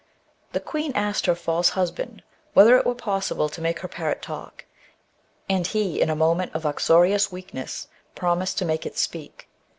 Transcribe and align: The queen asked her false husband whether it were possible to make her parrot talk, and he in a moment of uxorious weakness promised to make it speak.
The 0.53 0.59
queen 0.59 0.93
asked 0.95 1.27
her 1.27 1.35
false 1.35 1.69
husband 1.69 2.23
whether 2.55 2.75
it 2.75 2.87
were 2.87 2.95
possible 2.95 3.49
to 3.49 3.61
make 3.61 3.81
her 3.81 3.87
parrot 3.87 4.23
talk, 4.23 4.65
and 5.47 5.67
he 5.67 6.01
in 6.01 6.09
a 6.09 6.15
moment 6.15 6.55
of 6.55 6.65
uxorious 6.65 7.31
weakness 7.31 7.87
promised 8.15 8.57
to 8.57 8.65
make 8.65 8.87
it 8.87 8.97
speak. 8.97 9.47